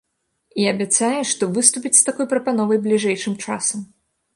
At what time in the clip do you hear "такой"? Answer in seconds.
2.11-2.31